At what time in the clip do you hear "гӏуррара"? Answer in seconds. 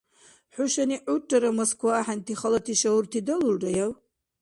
1.05-1.51